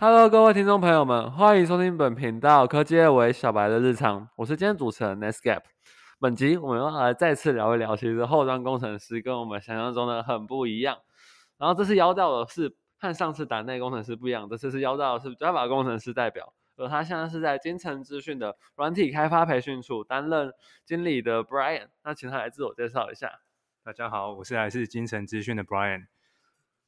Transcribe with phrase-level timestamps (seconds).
[0.00, 4.28] Hello，各位听众朋友们，欢迎收听本频道科技二维小白的日常。
[4.36, 5.64] 我是今天主持人 Netscape。
[6.20, 10.98] 本集我们要来再次聊一聊，其实后端工程师跟我们想象中的很不一样。
[11.56, 20.52] 然后这次邀到的是和上次打内工程师不一样，这次是邀到的是 Java 工程师代表，而他现在是在金城资讯的软体开发培训处担任
[20.84, 21.88] 经理的 Brian。
[22.04, 23.40] 那请他来自我介绍一下。
[23.82, 26.06] 大家好，我是来自金城资讯的 Brian。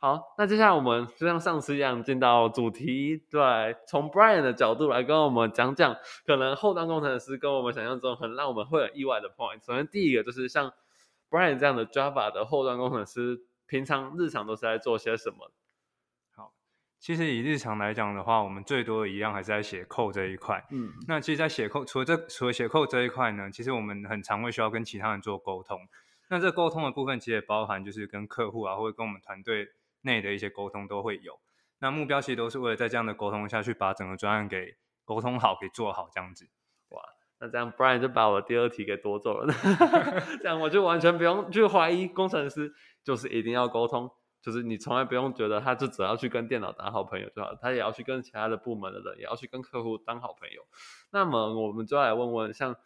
[0.00, 9.58] 好，那接下来我们就像上次一样进到主题，对，从 Brian 的角度来跟我们讲讲，可能后端工程师跟我们想象中很让我们会有意外的 point。
[9.66, 10.72] 首先第一个就是像
[11.28, 15.50] Brian 这样的 Java 的后端工程师，平常日常都是在做些什么？
[16.36, 16.52] 好，
[17.00, 20.64] 其实以日常来讲的话，我们最多的一样还是在写 code 这一块。
[20.70, 25.80] 嗯，那其实，在写 code 除了这除了写 code 这一块呢，其实我们很常会需要跟其他人做沟通。
[26.30, 29.66] 那这沟通的部分，其实也包含就是跟客户啊，或者跟我们团队。
[30.02, 31.38] 内的一些沟通都会有，
[31.80, 36.48] 那目标其实都是为了在这样的沟通下去，把整个专案给沟通好，给做好这样子。
[36.90, 37.02] 哇，
[37.40, 39.52] 那这样 Brian 就把我第二题给夺走了，
[40.42, 42.72] 这样我就完全不用去怀疑工程师
[43.04, 50.62] 就是一定要沟通，就是你从来不用觉得他就只要去跟电脑当好朋友就好，他也要去跟其他的部门的人，也要去跟客户当好朋友。
[51.10, 52.76] 那么我们就来问问，像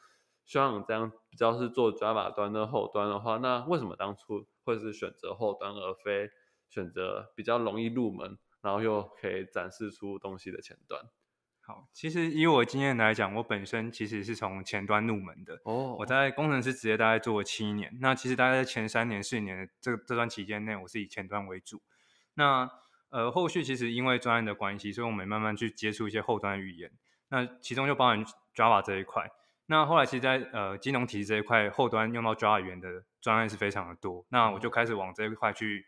[0.45, 6.31] 希望这样比较是做 Java 端的后端的话，那为什么当初会是选择后端而非？
[6.73, 11.03] 选择比较容易入门，然后又可以展示出东西的前端。
[11.61, 15.61] 好，其实以我经验来讲，我本身其实是从前端入门的。
[15.65, 17.97] 哦，我在工程师职业大概做了七年。
[18.01, 21.83] 那其实大概在前三年、四年这这段期间内，我是以前端为主。
[22.35, 22.69] 那
[23.11, 26.91] 呃，后续其实因为专业的关系，所以我们慢慢去接触一些后端语言。
[27.29, 28.25] 那其中就包含
[28.57, 29.31] Java 这一块。
[29.67, 34.25] 那后来其实，在呃金融体系这一块，后端用到 Java 语言的专案是非常的多。
[34.31, 35.87] 那我就开始往这一块去。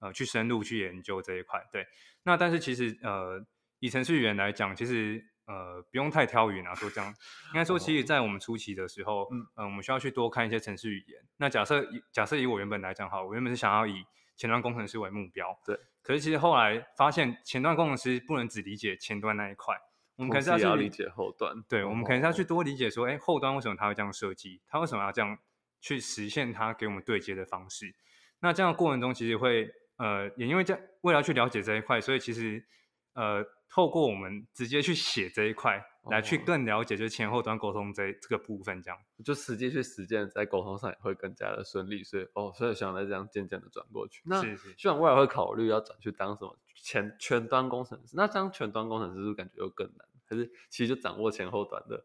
[0.00, 1.86] 呃，去深入去研究这一块，对。
[2.22, 3.42] 那但是其实，呃，
[3.78, 6.74] 以程序员来讲，其实呃不用太挑鱼啊。
[6.74, 7.08] 说这样，
[7.48, 11.22] 应该说，其实，在我们初期的时候，嗯嗯，我们需要去多看一些程序语言。
[11.36, 14.04] 那假设假设以我原本来讲，哈，我原本是想要以
[14.36, 15.78] 前端工程师为目标，对。
[16.02, 19.74] 可是其实后来发现，前端工程师不能只理解前端那一块，
[20.16, 21.62] 我们可能是要理解后端。
[21.68, 24.62] 对，我们可能是要去多理解说，哎，后端为什么他会这样设计？
[24.66, 25.38] 他为什么要这样
[25.80, 27.94] 去实现他给我们对接的方式？
[28.40, 29.70] 那这样的过程中，其实会。
[30.00, 32.64] 呃，也因为这为了去了解这一块，所以其实
[33.12, 42.02] 呃，透过我们直接去写这一块，来去更了解就是前后端沟通这这个部分，这样就实际去实践，在沟通上也会更加的顺利。
[42.02, 44.22] 所以哦，所以想再这样渐渐的转过去。
[44.24, 44.42] 那
[44.78, 48.16] 希望未来会考虑要转去当什么前全端工程师？
[48.16, 50.08] 那当全端工程师是不是感觉又更难？
[50.24, 52.04] 还是其实就掌握前后端的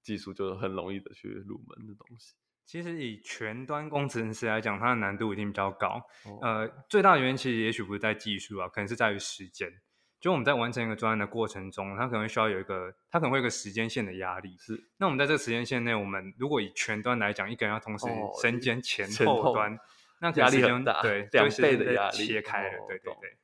[0.00, 2.34] 技术，就很容易的去入门的东西？
[2.66, 6.02] 其实以全端工程师来讲，它的难度一定比较高。
[6.42, 9.72] 呃，最大的原因其实也许不是在技术啊，可能是在于时间。
[10.18, 14.56] 就我们在完成一个专案的过程中，它可能需要有一个，它可能会有一个时间线的压力。
[14.58, 14.76] 是。
[14.96, 18.06] 那我们在这个时间线内，我们如果以全端来讲，一个人要同时
[18.42, 19.78] 身兼前后端，
[20.20, 22.78] 那压力很大，对，两倍的压力切开了。
[22.88, 23.36] 对对对。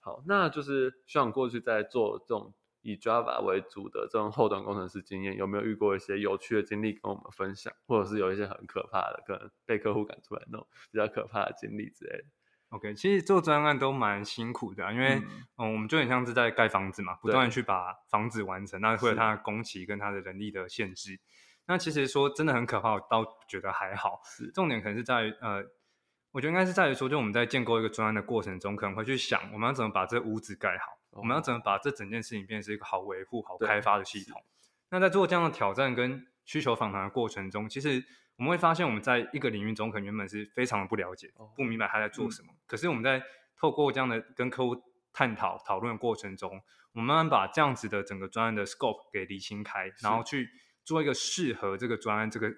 [0.00, 2.52] 好，那就是像过去在做这种。
[2.82, 12.24] 以 Java 为主的这种后端工程师经验，有没有遇过一些有趣的经历跟我们分享，或者是有一些很可怕的，可能被客户赶出来那种比较可怕的经历之类的
[12.70, 15.22] ？OK，其实做专案都蛮辛苦的，因为
[15.58, 21.20] 嗯，我们就很像是在盖房子嘛，不断去把房子完成，那会有它的工期跟它的人力的限制。
[21.66, 24.20] 那其实说真的很可怕，我倒觉得还好。
[24.24, 25.64] 是重点可能是在于呃，
[26.32, 31.01] 我觉得应该是在于说，就我们在建构一个专案的过程中，可能会去想我们要怎么把这屋子盖好。
[31.12, 34.42] 我们要怎么把这整件事情变成一个好维护、好开发的系统？
[34.90, 38.04] 那在做这样的挑战跟需求访谈的过程中，其实
[38.36, 42.48] 我们会发现，我们在一个领域中可能原本是非常的不了解、不明白他在做什么。
[42.66, 43.22] 可是我们在
[43.56, 44.76] 透过这样的跟客户
[45.12, 46.60] 探讨、讨论的过程中，
[46.92, 50.48] 我们慢慢把这样子的整个专案的 scope 给理清开，然后去
[50.84, 52.50] 做一个适合这个专案这个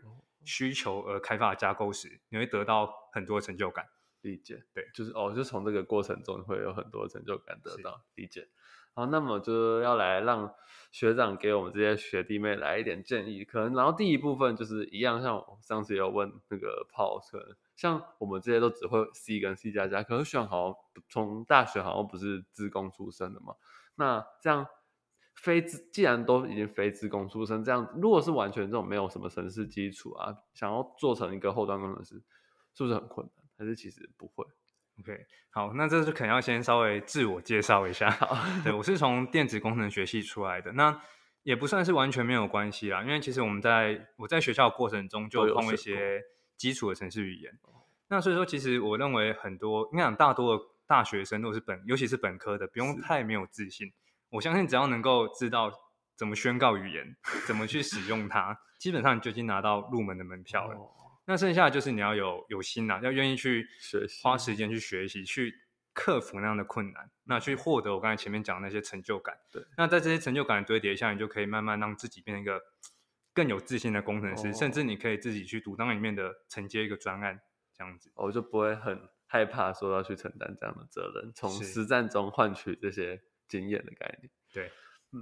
[0.45, 3.85] 需求而开发的架构时，你会得到很多成就感。
[4.25, 8.49] 理解，对，就是哦，就从这个过程中会有很多成就感得到理解。
[8.95, 10.55] 好，那么就要来让
[10.93, 13.45] 学长给我们这些学弟妹来一点建议。
[13.45, 17.39] 可能然后第一部分就是一样，像我上次有问那个炮车，
[17.75, 23.57] 像我们这些都只会 C 跟 C 加加，可是学长好像从大学好像不是自工出身的嘛。
[23.97, 24.65] 那这样
[25.35, 32.23] 非自既然都已经非自工出身，这样如果是完全这种没有什么城市基础啊，想要做成一个后端工程师，
[32.75, 33.44] 是不是很困难？
[33.65, 34.45] 还是其实不会
[35.01, 38.11] ，OK，好，那这就可能要先稍微自我介绍一下。
[38.11, 41.01] 好，对我是从电子工程学系出来的，那
[41.43, 46.23] 也不算是完全没有关系啦，因为其实我们在我在学校过程中就碰一些
[46.57, 47.59] 基础的程式语言。
[48.09, 53.91] 那所以说，其实我认为很多，应该讲大多的大学生都是本，尤其是本科的，不用太没有自信。
[54.29, 55.73] 我相信只要能够知道
[56.17, 57.17] 怎么宣告语言，
[57.47, 60.77] 怎么去使用它， 基本上就已经拿到入门的门票了。
[61.27, 65.55] 那剩下就是你要有有心呐，要愿意去学习，花时间去学习，去
[65.95, 69.35] 克服那样的困难，那去获得我刚才前面讲的那些成就感。
[69.51, 72.61] 对，那在这些成就感堆叠下，你就可以慢慢让自己变成一个
[73.33, 77.41] 更有自信的工程师，甚至你可以自己去独当一面的承接一个专案，
[77.73, 84.31] 这样子，我就不会很害怕说要去承担这样的责任，从实战中换取这些经验的概念。
[84.53, 84.71] 对，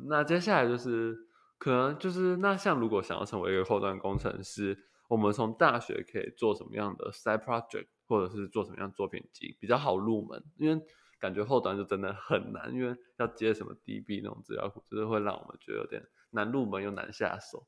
[0.08, 1.16] 那接下来就是
[1.58, 4.88] 可能就是那像如果想要成为一个后端工程师。
[5.12, 10.42] 我们从大学可以做什么样的 side project，或者是做什么样作品集比较好入门？
[10.56, 10.82] 因为
[11.20, 17.62] 感觉后端就真的很难，因为要接什么 DB 那种资料库，就是会让我们觉得有点难入门又难下手。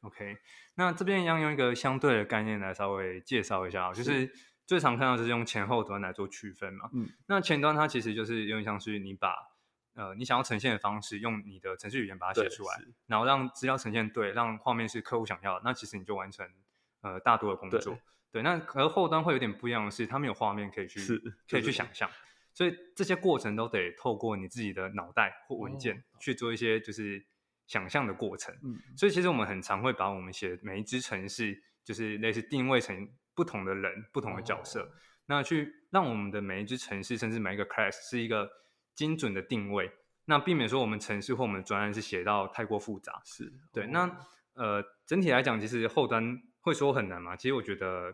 [0.00, 0.38] OK，
[0.76, 4.32] 那这边一样用一个相对的概念来稍微介绍一下，就是
[4.64, 6.88] 最常看到就是用前后端来做区分嘛。
[6.94, 9.34] 嗯，那前端它其实就是有点像是你把
[9.92, 16.48] 呃你想要呈现的方式，用你的程序语言把它写出来，然后让资料呈现对，让画面是客户想要的，那其实你就完成。
[17.06, 17.96] 呃，大多的工作，
[18.32, 21.00] 对，那和后端会有点不一样的是，他们有画面可以去，
[21.48, 22.10] 可以去想象，
[22.52, 27.24] 所以这些过程都得透过你自己的脑袋或文件去做一些就是
[27.68, 28.52] 想象的过程。
[28.64, 34.90] 嗯，所以其实我们很常会把我们写每一只城市，就是类似定位成不同的人、不同的角色，
[35.26, 38.50] 那去让我们的每一只城市，甚至每一个 class 是一个
[38.96, 39.92] 精准的定位，
[40.24, 43.22] 那避免说我们城市或我们专案是写到太过复杂。
[43.24, 44.18] 是对，那
[44.54, 46.42] 呃，整体来讲，其实后端。
[46.66, 47.36] 会说很难吗？
[47.36, 48.12] 其实我觉得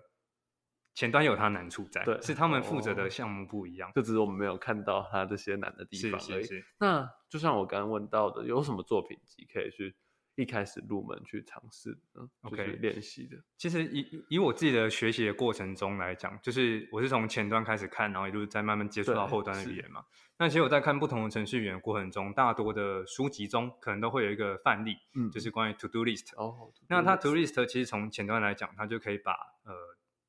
[0.95, 6.47] 前端有它难处在，对，是他们负责的项目不一样，就只是我们没有看到它这些难的地方而已。
[6.79, 9.97] 那就像我刚刚问到的，有什么作品集可以去？
[10.35, 13.37] 一开始入门去尝试嗯，OK 练习的。
[13.57, 20.05] 其实以以我自己的学习的过程中来讲，就是我是从前端开始看，然后一路在慢慢接触到后端的语言嘛。
[20.39, 26.35] 那其实我在看不同的程序语言过程中，大多的书籍中可能都会有一个范例，嗯，就是关于 To Do List。
[26.37, 29.33] 哦，那它 To Do List 其实从前端来讲，它就可以把
[29.65, 29.73] 呃。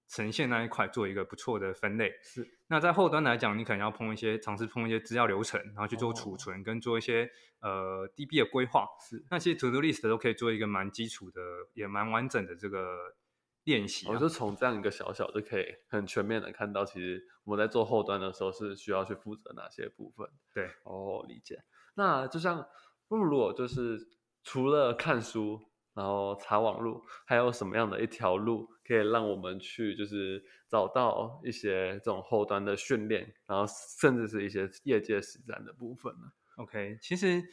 [0.08, 2.48] 呈现那一块做一个不错的分类，是。
[2.68, 7.30] 那在后端来讲，你可能要碰一些尝试碰一些资料流程，然后去做储存跟做一些
[7.62, 8.88] 呃 DB 的规划。
[9.02, 9.26] 是。
[9.30, 11.42] 那其实 To Do List 都可以做一个蛮基础的，
[11.74, 13.16] 也蛮完整的这个
[13.64, 14.08] 练习。
[14.08, 20.28] 我就从这样一个小小就可以很全面的看到，其实我们在做后端的时候是需要去负责哪些部分。
[20.54, 21.64] 对，哦，理解。
[21.96, 22.68] 那就像
[23.08, 24.00] 如果就是
[24.44, 25.73] 除了看书。
[25.94, 33.66] 然后查网路，还有什么样的一条路可以让我们去，就是找到一些这种后端的训练，然后
[34.00, 37.44] 甚至是一些业界实战的部分呢？OK，其实，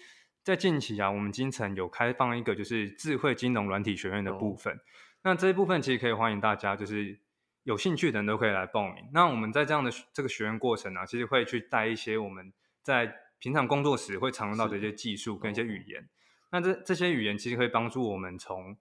[0.43, 4.81] 在近期啊，我们金城有开放一个就是智慧金融软体学院的部分。
[5.23, 7.21] 那这一部分其实可以欢迎大家，就是
[7.65, 9.05] 有兴趣的人都可以来报名。
[9.13, 12.51] 那我们在这样的这个学院过程呢，其实会去带一些我们
[12.83, 16.09] 在平常工作时会常用到的一些技术跟一些语言。
[16.51, 18.77] 那这这些语言其实可以帮助我们从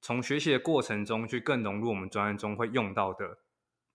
[0.00, 3.38] 从学习的过程中去更融入我们专业中会用到的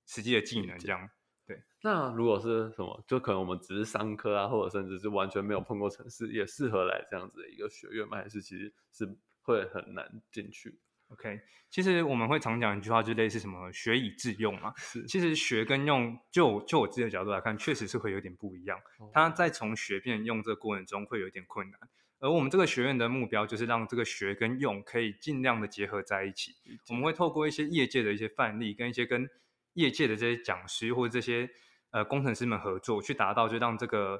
[0.05, 1.09] 实际的技能，这样
[1.45, 1.61] 对。
[1.83, 8.17] 那如果是什么，就可能我们只是商科啊，或者甚至是完全没有碰过城市，也适合来这样子的一个学院吗？
[8.17, 10.79] 还是其实是会很难进去
[11.09, 14.73] ？OK，其实我们会常讲一句话，就类似什么“学以致用”嘛。
[14.77, 18.79] 是，其实学跟用，就就我自己的角度来看，确实是会有点不一样。
[19.11, 21.79] 它在从学变用这个过程中会有一点困难。
[22.21, 26.55] 而我们这个学院的目标就是让这个学跟用可以尽量的结合在一起。
[26.89, 29.27] 我们会透过一些业界的一些范例，跟一些跟
[29.73, 31.49] 业界的这些讲师或者这些
[31.89, 34.19] 呃工程师们合作，去达到就让这个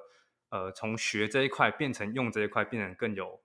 [0.49, 3.39] 呃从学这一块变成用这一块，变成更有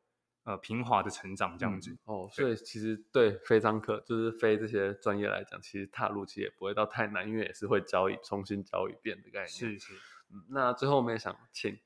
[0.45, 1.95] 呃平滑的成长这样子。
[2.07, 9.49] 哦，所以其实对非商科就是非这些专业来讲，其实踏入其实也不会到太难，因为也是会教一重新教一遍的概念。
[9.49, 9.93] 是是。
[10.33, 11.79] 嗯，那最后我们也想请。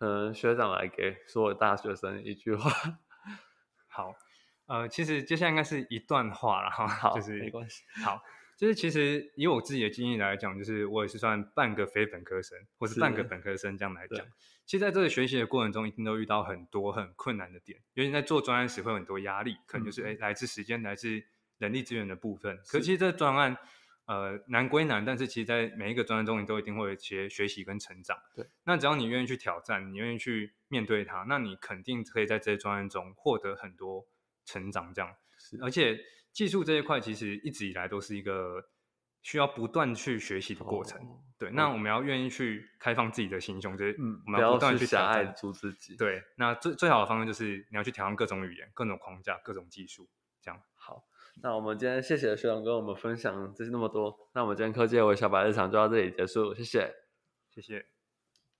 [0.00, 2.70] 嗯，学长来给所有大学生一句话。
[3.86, 4.14] 好，
[4.64, 6.88] 呃，其实接下来应该是一段话了哈。
[6.88, 7.84] 好，就是没关系。
[8.02, 8.22] 好，
[8.56, 14.26] 就是其实以我自己的经验来讲，就是我也是算半个非本科生，或是半个本科生这样来讲。
[14.64, 21.22] 其实在这个学习的过程中，一定都遇到很多很困难的点，尤其在做专案时会有很多压力，可能就是哎，来自时间，来自
[21.58, 22.56] 人力资源的部分。
[22.66, 23.54] 可其实这专案。
[24.10, 28.18] 呃，难归难，但是其实，在每一个专业中，你都一定会有一些学习跟成长。
[28.34, 34.04] 对，那只要你愿意去挑战，你愿意去面对它，那你肯定可以在这些专业中获得很多
[34.44, 34.92] 成长。
[34.92, 35.14] 这样，
[35.62, 35.96] 而且
[36.32, 38.60] 技术这一块，其实一直以来都是一个
[39.22, 41.00] 需要不断去学习的过程。
[41.38, 45.94] 对，那我们要愿意去开放自己的心胸，就是嗯，我们要不断去狭隘住自己。
[45.94, 50.10] 对，那最最好的方式就是你要去挑战各种语言、各种框架、各种技术。
[51.42, 54.14] 那我们今天谢谢学长跟我们分享这些那么多。
[54.34, 56.92] 那我们今天科技微小白日常就到这里结束，谢谢，
[57.50, 57.99] 谢谢。